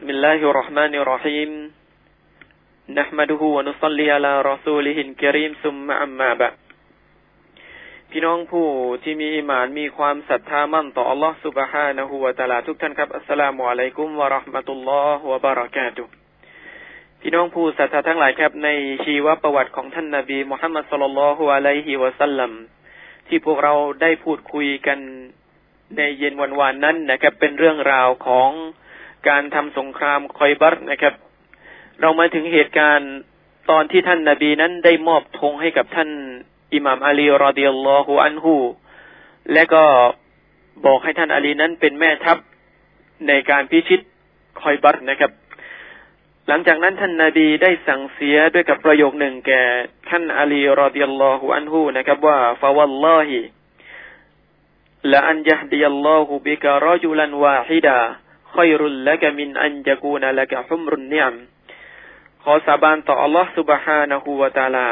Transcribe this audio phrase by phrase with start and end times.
[0.00, 1.50] بسم الله الرحمن الرحيم
[2.98, 6.54] نحمده ونصلي على رسوله الكريم ثم أما بعد
[8.10, 8.66] พี่น้องผู้
[9.02, 16.04] ที่มีอิมานมีความศรัทธามั่นต่อ Allah سبحانه และ تعالى ทุกท่านครับอัสสลามุอะลัยกุมวะราะห์มะตุลลอฮ์วะบารากาตุ
[17.20, 18.68] พี่น้องผู้ศรัทธาทั้งหลายครับ ใน
[19.04, 22.52] ชีวประวัติของท่านนาบีมุฮัมมัดสุลลัลฮุอะลัยฮิวะสัลลัม
[23.28, 24.98] ที่พวกเราได้พูดคุยกัน
[25.96, 28.50] ในเย็นวันวานนั้นนะครับ เป็นเรื่องราวของ
[29.27, 31.13] การทำสงครามคอยบัตนะครับ
[32.01, 33.11] เรามาถึงเหตุการณ์
[33.69, 36.09] ตอนที่ท่านนาบีนั้นได้มอบธงให้กับท่าน
[36.73, 38.55] อิหม่ามอาลีรอดิยัลลอฮุอันฮู
[39.53, 39.83] และก็
[40.85, 42.37] บอกให้ท่านอาลีนั้นเป็นแม่ทัพ
[43.27, 44.01] ในการพิชิต
[44.61, 45.31] คอยบัตนะครับ
[46.47, 49.61] หลังจากนั้นท่านนาบีได้สั่งเสียด้วยกับประโยคหนึ่งแก่
[50.09, 53.37] ท่านอาลีรอดิยัลลอฮุอันฮูนะครับ ว่าฟาวัลลอฮิ
[55.11, 57.99] ละอันยะดิยัลลอฮุบิกะรอจุลันวาฮิดา
[58.52, 61.34] ขอยรุลละกมินอันจะกูนละกะฮุมรุนเนียม
[62.42, 64.88] ขอสาบานต่ออัลลอฮฺ سبحانه และ تعالى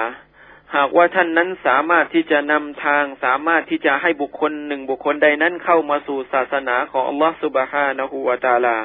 [0.75, 8.77] หากว่าท่านนั้นสามารถที่จะนำทางสามารถที่จะให้บุคคลหนึ่งบุคคลใดนั้นเข้ามาสู่ศาสนาของอัลลอฮฺ سبحانه และ تعالى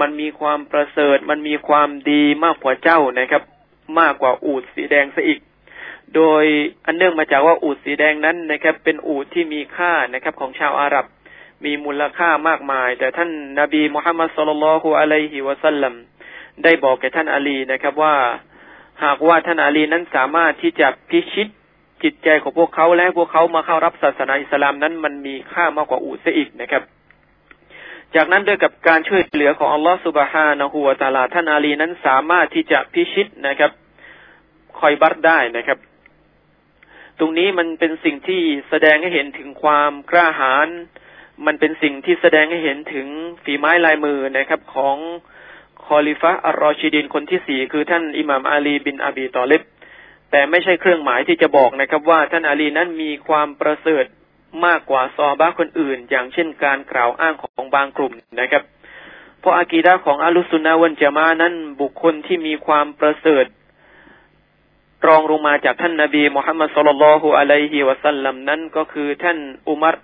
[0.00, 3.42] มันมีความประเสริฐ มันมีความดีมากกว่าเจ้านะครับ
[4.00, 5.40] มากกว่าอูดสีแดงซะอีก
[6.14, 6.44] โดย
[6.86, 11.06] อันเนื่องมาจากว่าอูดสีแดงนั้นนะครับ เป็นอูดที่มีค่านะครับ ของชาวอาหรับ
[11.65, 15.93] มีมูลค่ามากมาย แต่ท่านนาบีมุฮัมมัดสุลลัลฮุอะลัยฮิวะสัลลัม
[16.63, 18.15] ได้บอกแก่ท่านอาลีนะครับว่า
[19.03, 21.47] หากว่าท่านอาลีนั้นสามารถที่จะพิชิต
[22.03, 26.83] จิตใจของพวกเขาและพวกเขามาเข้ารับศาสนาอิสลามนั้นมันมีค่ามากกว่าอูซะอีกนะครับ
[28.15, 33.71] จากนั้นด้วยกับการช่วยเหลือของอัลลอฮฺสุบฮานะฮูวะตาลาท่านอาลีนั้นสามารถที่จะพิชิตนะครับ
[34.79, 35.77] คอยบัตได้นะครับ
[37.19, 40.67] ตรงนี้มันเป็นสิ่งที่แสดงให้เห็นถึงความกล้าหาญ
[41.45, 43.07] มันเป็นสิ่งที่แสดงให้เห็นถึง
[43.43, 44.97] ฝีไม้ลายมือนะครับ ของ
[45.85, 49.61] คอลิฟะอัลรอชิดินคนที่สี่คือท่านอิหม่ามอาลีบินอบีตอเลบ
[50.31, 54.05] แต่ไม่ใช่เครื่องหมายที่จะบอกนะครับ ว่าท่านอาลีนั้นมีความประเสริฐ
[54.65, 58.63] มากกว่าซอบาคนอื่น อย่างเช่นการกล่าวอ้างของบางกลุ่มนะครับ
[59.39, 63.45] เพราะอากีดาของอัลุสุนนาวันจามานั้นบุคคลที่มีความประเสริฐ
[65.07, 69.95] รองลงมาจากท่านนาบีมุฮัมมัดสุลลัลฮุอะลัยฮิวะสัลลัมนั้นก็คือท่านอุมัร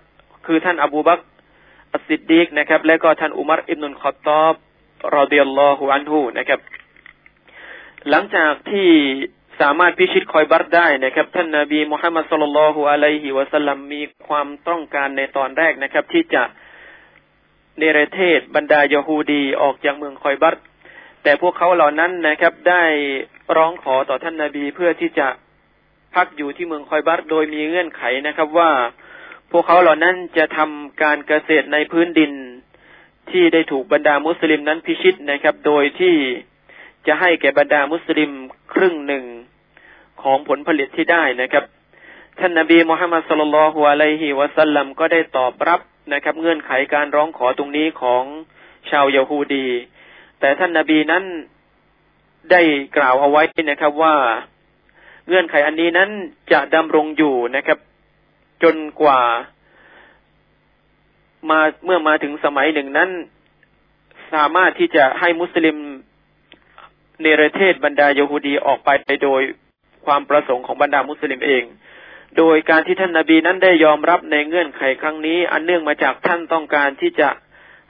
[0.52, 1.20] คือท่านอบูบัก
[1.94, 4.54] อัสซิดดีกนะครับ และก็ท่านอุมัรอิบนุลขอตอบ
[5.16, 6.60] รอเดียลลอฮุอันฮูนะครับ
[8.10, 8.90] หลังจากที่
[9.62, 16.44] สามารถพิชิตคอยบัตได้นะครับ ท่านนาบีมุฮัมมัดสุลลัลฮุอะลัยฮิวะสัลลัมมีความต้องการในตอนแรกนะครับ ที่จะ
[17.78, 20.56] เนรเทศบรรดายาฮูดีออกจากเมืองคอยบัต
[21.24, 22.84] แต่พวกเขาเหล่านั้นนะครับ ได้
[23.58, 25.28] ร้องขอต่อท่านนาบีเพื่อที่จะ
[26.16, 28.72] พักอยู่ที่เมืองคอยบัตโดยมีเงื่อนไขนะครับว่า
[29.52, 32.32] พวกเขาเหล่านั้นจะทำการเกษตรในพื้นดิน
[33.30, 36.16] ที่ได้ถูกบรรดามุสลิมนั้นพิชิตนะครับ โดยที่
[37.08, 38.32] จะให้แก่บรรดามุสลิม
[38.74, 39.26] ครึ่งหนึ่ง
[40.22, 41.64] ของผลผลิตที่ได้นะครับ
[42.40, 45.80] ท่านนบีมุฮัมมัดสุลลัลฮุอะลัยฮิวะสัลลัมก็ได้ตอบรับ
[46.14, 48.24] นะครับ เงื่อนไขการร้องขอตรงนี้ของ
[48.90, 49.68] ชาวยาฮูดี
[50.40, 51.24] แต่ท่านนบีนั้น
[52.52, 52.62] ได้
[52.98, 54.16] กล่าวเอาไว้นะครับว่า
[55.28, 56.10] เงื่อนไขอันนี้นั้น
[56.52, 57.78] จะดำรงอยู่นะครับ
[58.64, 59.22] จนกว่า
[61.50, 63.10] มาเมื่อมาถึงสมัยหนึ่งนั้น
[64.34, 65.78] สามารถที่จะให้มุสลิม
[67.22, 68.90] เนประเทศบรรดาโยฮูดีออกไป
[69.24, 69.42] โดย
[70.06, 71.64] ความประสงค์ของบรรดามุสลิมเอง
[72.38, 77.30] โดยการที่ท่านนาบีนั้นได้ยอมรับในเงื่อนไขครั้งนี้ อันเนื่องมาจากท่านต้องการที่จะ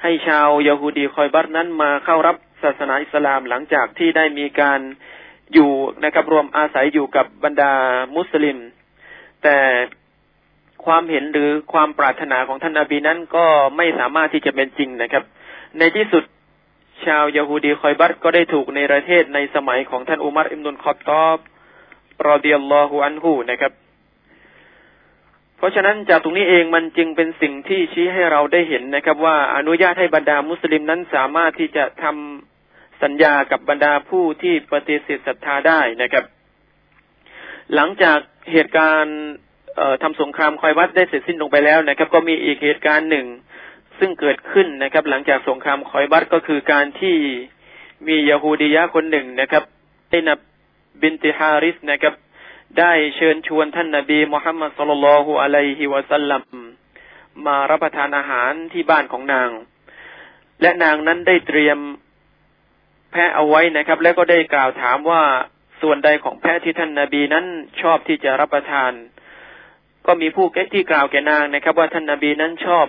[0.03, 4.79] ให้ชาวยาฮูดีคอยบัตนั้นมาเข้ารับศาสนาอิสลามหลังจากที่ได้มีการ
[5.53, 5.71] อยู่
[6.03, 7.73] นะครับรวมอาศัยอยู่กับบรรดา
[8.15, 8.57] มุสลิม
[9.43, 9.57] แต่
[10.85, 13.45] ความเห็นหรือความปรารถนาของท่านอบีนั้นก็
[13.77, 15.23] ไม่สามารถที่จะเป็นจริงนะครับ
[15.79, 16.23] ในที่สุด
[17.05, 21.37] ชาวยาฮูดีคอยบัตก็ได้ถูกในประเทศในสมัยของท่านอุมัรอิมนุนคอตอบ
[22.25, 23.73] รอเดียลลอฮูอันฮูนะครับ
[25.57, 36.25] เพราะฉะนั้นจากตรงนี้เองมันจึงเป็นสิ่งที่ชี้ให้เราได้เห็นนะครับ ว่าอนุญาตให้บรรดามุสลิมนั้นสามารถที่จะทำสัญญากับบรรดาผู้ที่ปฏิเสธศรัทธาได้นะครับ
[37.75, 38.19] หลังจาก
[38.51, 39.19] เหตุการณ์
[40.03, 43.27] ทำสงครามคอยวัดได้เสร็จสิ้นลงไปแล้วนะครับ ก็มีอีกเหตุการณ์หนึ่ง
[43.99, 47.17] ซึ่งเกิดขึ้นนะครับ หลังจากสงครามคอยวัดก็คือการที่
[48.07, 49.63] มียาฮูดียะคนหนึ่งนะครับ
[50.09, 50.39] ไอ้นบ
[51.01, 52.13] บินติฮาริสนะครับ
[52.79, 56.43] ได้เชิญชวนท่านนาบีมุฮัมมัดสุลลัลฮุอะลัยฮิวะสัลลัม
[57.45, 59.49] มารับประทานอาหารที่บ้านของนาง
[60.61, 61.77] และนางนั้นได้เตรียม
[63.11, 65.21] แพะเอาไว้นะครับ แล้วก็ได้กล่าวถามว่า
[65.81, 67.45] ส่วนใดของแพะที่ท่านนาบีนั้น
[67.81, 68.91] ชอบที่จะรับประทาน
[70.05, 72.85] ก็มีผู้ที่กล่าวแก่นางนะครับ ว่าท่านนาบีนั้นชอบ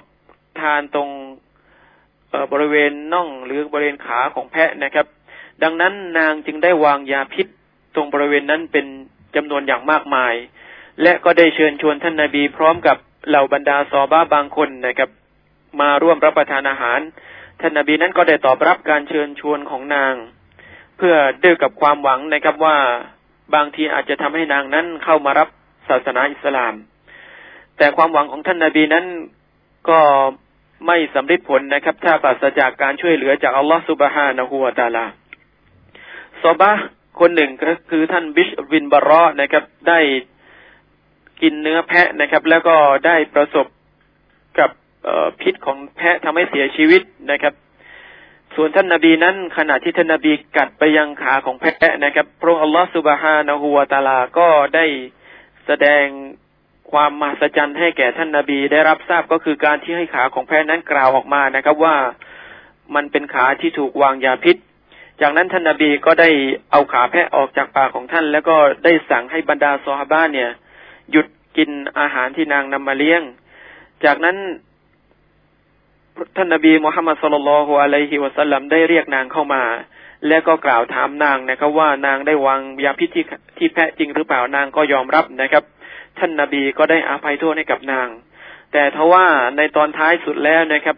[0.61, 1.09] ทานตรง
[2.53, 5.07] บริเวณน่องหรือบริเวณขาของแพะนะครับ
[5.63, 7.47] ดังนั้นนางจึงได้วางยาพิษ
[7.95, 8.87] ตรงบริเวณนั้นเป็น
[9.37, 10.35] จำนวนอย่างมากมาย
[11.03, 12.97] และก็ได้เชิญชวนท่านนาบีพร้อมกับ
[13.29, 15.11] เหล่าบรรดาซอบ้าบางคนนะครับ
[15.81, 17.01] มาร่วมรับประทานอาหาร
[17.61, 20.15] ท่านนาบีนั้นก็ได้ตอบรับการเชิญชวนของนาง
[20.97, 21.15] เพื่อ
[21.45, 22.79] ด้วยกับความหวังนะครับว่า
[23.55, 25.49] บางทีอาจจะทำให้นางนั้นเข้ามารับ
[25.89, 26.75] ศาสนาอิสลาม
[27.81, 29.05] แต่ความหวังของท่านนาบีนั้น
[29.89, 30.01] ก็
[30.87, 35.07] ไม่สำเร็จผลนะครับ ถ้าปราศจากการช่วยเหลือจากอัลลอฮฺสุบฮานะฮูวาตาลา
[36.43, 36.73] ซอบะ
[37.21, 40.01] คนหนึ่งก็คือท่านบิชวินบารอนะครับ ได้
[41.43, 43.67] กินเนื้อแพะนะครับ แล้วก็ได้ประสบ
[44.59, 44.71] กับ
[45.41, 47.55] พิษของแพะทำให้เสียชีวิตนะครับ
[48.57, 54.87] ส่วนท่านนาบีนั้น ขณะที่ท่านนาบีกัดไปยังขาของแพะนะครับพระอัลลอฮฺสุบฮานะฮูวาตาลาก็ได้
[55.67, 56.07] แสดง
[56.93, 61.97] ความมหัศจรรย์ให้แก่ท่านนาบีได้รับทราบก็คือการที่ให้ขาของแพะนั้นกล่าวออกมานะครับว่า
[62.95, 64.57] มันเป็นขาที่ถูกวางยาพิษ
[65.21, 66.31] จากนั้นท่านนาบีก็ได้
[66.71, 70.51] เอาขาแพะออกจากปากของท่าน แล้วก็ได้สั่งให้บรรดาซอฮาบ้านเนี่ย
[71.11, 71.27] หยุด
[71.57, 73.23] กินอาหารที่นางนำมาเลี้ยง
[74.05, 74.37] จากนั้น
[76.37, 79.63] ท่านนาบีมุฮัมมัดสุลลัลฮุอะลัยฮิวะสัลลัมได้เรียกนางเข้ามา
[80.29, 83.25] แล้วก็กล่าวถามนางนะครับว่านางได้วางยาพิษที่
[83.59, 85.65] ที่แพะจริงหรือเปล่านางก็ยอมรับนะครับ
[86.19, 88.09] ท่านนาบีก็ได้อาภัยโทษให้กับนาง
[88.73, 89.27] แต่ทว่า
[89.57, 90.97] ในตอนท้ายสุดแล้วนะครับ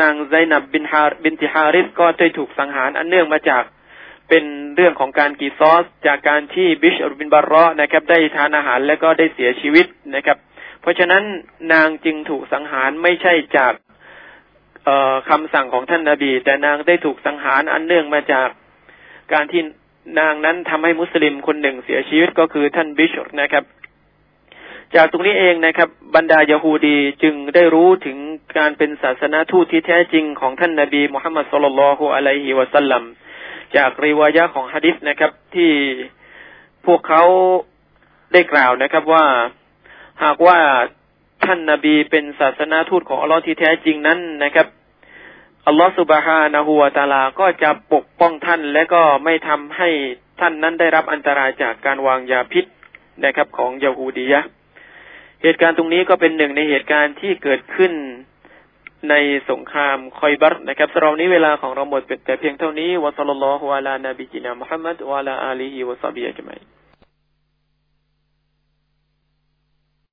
[0.00, 3.64] นางไซนับบินฮาบินติฮาริสก็ได้ถูกสังหารอันเนื่องมาจาก
[4.28, 4.44] เป็น
[4.76, 10.38] เรื่องของการกีซอส จากการที่บิชอบินบารอนะครับ ได้ทานอาหารและก็ได้เสียชีวิตนะครับ
[10.80, 11.22] เพราะฉะนั้น
[11.72, 13.72] นางจึงถูกสังหารไม่ใช่จาก
[15.30, 18.48] คำสั่งของท่านนาบี แต่นางได้ถูกสังหารอันเนื่องมาจาก
[19.32, 19.62] การที่
[20.20, 23.64] นางนั้นทำให้มุสลิมคนหนึ่งเสียชีวิตก็คือท่านบิชนะครับ
[24.96, 28.16] จากตรงนี้เองนะครับ บรรดายาฮูดีจึงได้รู้ถึง
[28.58, 33.02] การเป็นศาสนาทูตที่แท้จริงของท่านนาบีมุฮัมมัดสุลลัลฮุอะลัยฮิวะสัลลัม
[33.76, 35.72] จากรีวายะของฮะดิษนะครับ ที่
[36.86, 37.24] พวกเขา
[38.32, 39.24] ได้กล่าวนะครับว่า
[40.24, 40.58] หากว่า
[41.44, 44.66] ท่านนาบีเป็นศาสนาทูตของอัลลอฮ์ที่แท้จริงนั้นนะครับ
[45.66, 49.88] อัลลอฮ์สุบฮานะฮูวาตาลาก็จะปกป้องท่านและก็ไม่ทำให้
[50.40, 52.64] ท่านนั้นได้รับอันตรายจากการวางยาพิษ
[53.24, 54.40] นะครับของยาฮูดียะ
[55.42, 57.92] เหตุการณ์ตรงนี้ก็เป็นหนึ่งในเหตุการณ์ที่เกิดขึ้น
[59.10, 59.14] ใน
[59.50, 66.58] สงครามคอยบัตนะครับสำหรับนี้เวลาของเราหมดแต่เพียงเท่านี้วะสัลลัลลอฮุอะลานบีกินามุฮัมมัดวะลาอาลีฮิวะซับบิยะจมัย